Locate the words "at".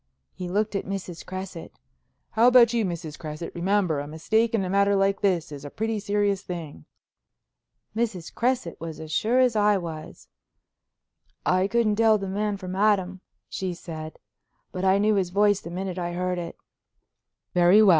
0.75-0.85